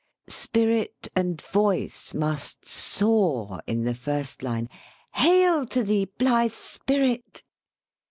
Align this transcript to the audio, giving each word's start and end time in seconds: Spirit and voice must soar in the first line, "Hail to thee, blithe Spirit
Spirit 0.29 1.09
and 1.15 1.39
voice 1.39 2.11
must 2.15 2.65
soar 2.65 3.61
in 3.67 3.83
the 3.83 3.93
first 3.93 4.41
line, 4.41 4.67
"Hail 5.13 5.67
to 5.67 5.83
thee, 5.83 6.05
blithe 6.17 6.53
Spirit 6.53 7.43